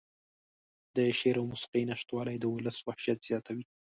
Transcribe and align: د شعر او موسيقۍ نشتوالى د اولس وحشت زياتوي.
د 0.95 0.97
شعر 1.19 1.35
او 1.39 1.45
موسيقۍ 1.51 1.83
نشتوالى 1.91 2.35
د 2.39 2.43
اولس 2.51 2.77
وحشت 2.87 3.19
زياتوي. 3.29 3.65